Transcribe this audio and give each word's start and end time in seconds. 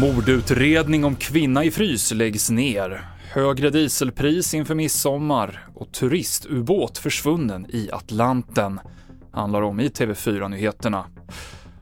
Mordutredning 0.00 1.04
om 1.04 1.16
kvinna 1.16 1.64
i 1.64 1.70
frys 1.70 2.12
läggs 2.12 2.50
ner. 2.50 3.04
Högre 3.32 3.70
dieselpris 3.70 4.54
inför 4.54 4.74
midsommar 4.74 5.66
och 5.74 5.92
turistubåt 5.92 6.98
försvunnen 6.98 7.66
i 7.68 7.90
Atlanten. 7.92 8.80
Handlar 9.32 9.62
om 9.62 9.80
i 9.80 9.88
TV4-nyheterna. 9.88 11.04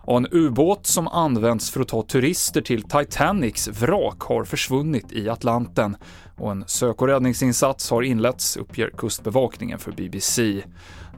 Och 0.00 0.16
en 0.16 0.26
ubåt 0.30 0.86
som 0.86 1.08
används 1.08 1.70
för 1.70 1.80
att 1.80 1.88
ta 1.88 2.02
turister 2.02 2.60
till 2.60 2.82
Titanics 2.82 3.68
vrak 3.68 4.20
har 4.20 4.44
försvunnit 4.44 5.12
i 5.12 5.28
Atlanten 5.28 5.96
och 6.36 6.50
en 6.50 6.64
sök 6.66 7.02
och 7.02 7.08
räddningsinsats 7.08 7.90
har 7.90 8.02
inletts, 8.02 8.56
uppger 8.56 8.90
Kustbevakningen 8.96 9.78
för 9.78 9.92
BBC. 9.92 10.62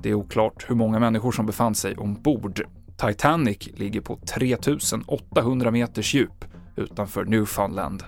Det 0.03 0.11
är 0.11 0.15
oklart 0.15 0.65
hur 0.69 0.75
många 0.75 0.99
människor 0.99 1.33
som 1.33 1.47
befann 1.47 1.75
sig 1.75 1.97
ombord. 1.97 2.63
Titanic 2.97 3.69
ligger 3.75 4.01
på 4.01 4.19
3800 4.35 5.71
meters 5.71 6.15
djup 6.15 6.45
utanför 6.77 7.25
Newfoundland. 7.25 8.05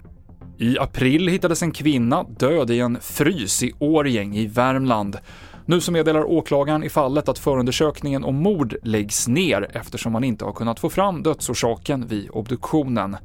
I 0.58 0.78
april 0.78 1.28
hittades 1.28 1.62
en 1.62 1.72
kvinna 1.72 2.22
död 2.22 2.70
i 2.70 2.80
en 2.80 3.00
frys 3.00 3.62
i 3.62 3.72
Årgäng 3.78 4.36
i 4.36 4.46
Värmland. 4.46 5.18
Nu 5.66 5.80
så 5.80 5.92
meddelar 5.92 6.24
åklagaren 6.24 6.84
i 6.84 6.88
fallet 6.88 7.28
att 7.28 7.38
förundersökningen 7.38 8.24
om 8.24 8.36
mord 8.36 8.76
läggs 8.82 9.28
ner 9.28 9.70
eftersom 9.72 10.12
man 10.12 10.24
inte 10.24 10.44
har 10.44 10.52
kunnat 10.52 10.80
få 10.80 10.90
fram 10.90 11.22
dödsorsaken 11.22 12.06
vid 12.06 12.30
obduktionen. 12.30 13.16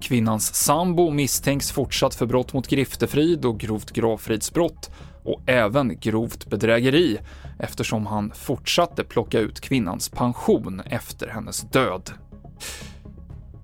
Kvinnans 0.00 0.54
sambo 0.54 1.10
misstänks 1.10 1.72
fortsatt 1.72 2.14
för 2.14 2.26
brott 2.26 2.52
mot 2.52 2.68
griftefrid 2.68 3.44
och 3.44 3.60
grovt 3.60 3.90
gravfridsbrott 3.90 4.90
och 5.24 5.42
även 5.46 5.98
grovt 6.00 6.46
bedrägeri 6.46 7.18
eftersom 7.58 8.06
han 8.06 8.32
fortsatte 8.34 9.04
plocka 9.04 9.40
ut 9.40 9.60
kvinnans 9.60 10.08
pension 10.08 10.80
efter 10.80 11.28
hennes 11.28 11.60
död. 11.60 12.10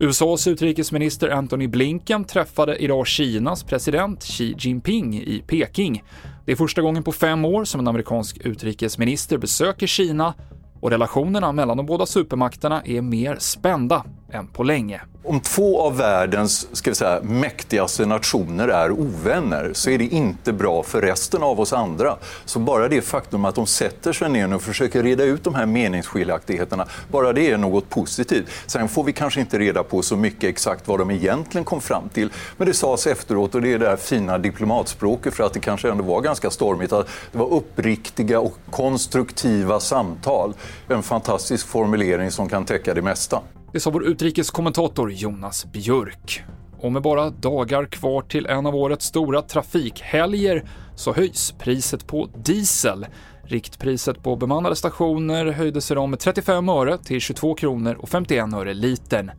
USAs 0.05 0.47
utrikesminister 0.47 1.29
Antony 1.29 1.69
Blinken 1.69 2.25
träffade 2.25 2.77
idag 2.77 3.07
Kinas 3.07 3.63
president 3.63 4.23
Xi 4.25 4.55
Jinping 4.59 5.15
i 5.15 5.43
Peking. 5.47 6.05
Det 6.45 6.53
är 6.53 6.57
första 6.57 6.83
gången 6.83 7.03
på 7.03 7.13
fem 7.13 7.45
år 7.45 7.65
som 7.65 7.81
en 7.81 7.89
amerikansk 7.89 8.39
utrikesminister 8.39 9.39
besöker 9.39 9.87
Kina 9.87 10.35
och 10.81 10.91
relationerna 10.91 11.53
mellan 11.53 11.77
de 11.77 11.87
båda 11.87 12.07
supermakterna 12.07 12.83
är 12.85 13.03
mer 13.03 13.37
spända 13.39 14.05
än 14.35 14.47
på 14.47 14.63
länge. 14.63 15.01
Om 15.27 15.41
två 15.41 15.81
av 15.81 15.97
världens 15.97 16.77
ska 16.77 16.91
vi 16.91 16.95
säga, 16.95 17.21
mäktigaste 17.23 18.07
nationer 18.07 18.69
är 18.69 18.91
ovänner 18.91 19.71
så 19.73 19.91
är 19.91 19.99
det 19.99 20.05
inte 20.05 20.53
bra 20.53 20.83
för 20.83 21.03
resten 21.03 21.43
av 21.43 21.61
oss 21.61 21.73
andra. 21.73 22.17
Så 22.45 22.59
bara 22.59 22.89
det 22.89 23.03
faktum 23.03 23.45
att 23.45 23.55
de 23.55 23.67
sätter 23.67 24.13
sig 24.13 24.29
ner 24.29 24.55
och 24.55 24.63
försöker 24.63 25.03
reda 25.03 25.25
ut 25.25 25.45
de 25.45 25.55
här 25.55 25.67
meningsskiljaktigheterna, 25.67 26.87
bara 27.11 27.33
det 27.33 27.51
är 27.51 27.57
något 27.57 27.91
positivt. 27.91 28.51
Sen 28.67 28.89
får 28.89 29.05
vi 29.05 29.13
kanske 29.13 29.41
inte 29.41 29.59
reda 29.59 29.83
på 29.83 30.03
så 30.03 30.17
mycket 30.17 30.45
exakt 30.45 30.89
vad 30.89 30.99
de 30.99 31.11
egentligen 31.11 31.65
kom 31.65 31.81
fram 31.81 32.09
till. 32.09 32.33
Men 32.57 32.67
det 32.67 32.75
sades 32.75 33.07
efteråt, 33.07 33.55
och 33.55 33.63
det 33.63 33.73
är 33.73 33.79
det 33.79 33.89
här 33.89 33.97
fina 33.97 34.39
diplomatspråket 34.39 35.35
för 35.35 35.45
att 35.45 35.53
det 35.53 35.61
kanske 35.61 35.91
ändå 35.91 36.05
var 36.05 36.21
ganska 36.21 36.51
stormigt, 36.51 36.93
att 36.93 37.09
det 37.33 37.39
var 37.39 37.53
uppriktiga 37.53 38.41
och 38.41 38.59
konstruktiva 38.71 39.81
samtal. 39.81 40.55
En 40.89 41.03
fantastisk 41.03 41.67
formulering 41.67 42.31
som 42.31 42.49
kan 42.49 42.65
täcka 42.65 42.95
det 42.95 43.03
mesta. 43.03 43.41
Det 43.75 43.81
sa 43.81 43.91
vår 43.91 44.05
utrikeskommentator 44.05 45.13
Jonas 45.13 45.73
Björk. 45.73 46.45
Och 46.79 46.93
med 46.93 47.03
bara 47.03 47.31
dagar 47.31 47.87
kvar 47.87 48.23
till 48.23 48.47
en 48.47 48.67
av 48.67 48.77
årets 48.77 49.07
stora 49.07 49.43
trafikhelger 49.43 50.65
så 50.95 51.13
höjs 51.13 51.53
priset 51.59 52.07
på 52.07 52.29
diesel. 52.45 53.07
Riktpriset 53.45 54.23
på 54.23 54.37
bemannade 54.37 54.77
stationer 54.77 55.47
höjdes 55.47 55.91
idag 55.91 56.09
med 56.09 56.19
35 56.19 56.69
öre 56.69 56.99
till 56.99 57.21
22 57.21 57.55
kronor 57.55 57.95
och 57.95 58.09
51 58.09 58.55
öre 58.55 58.75
litern. 58.75 59.31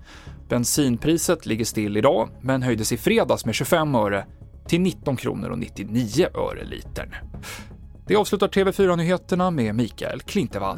Bensinpriset 0.50 1.46
ligger 1.46 1.66
still 1.66 1.98
idag, 1.98 2.30
men 2.42 2.64
höjdes 2.64 2.92
i 2.92 2.98
fredags 2.98 3.46
med 3.46 3.56
25 3.56 3.96
öre 3.96 4.26
till 4.68 4.82
19 4.82 5.16
kronor 5.16 5.50
och 5.50 5.60
99 5.60 6.28
öre 6.34 6.64
litern. 6.66 7.16
Det 8.08 8.16
avslutar 8.16 8.48
TV4-nyheterna 8.48 9.52
med 9.52 9.76
Mikael 9.76 10.22
Klintevall. 10.22 10.78